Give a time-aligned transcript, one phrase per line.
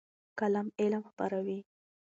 [0.39, 1.59] قلم علم خپروي.